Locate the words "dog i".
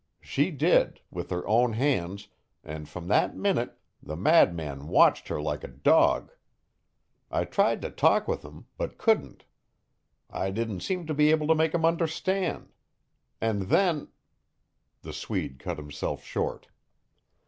5.67-7.45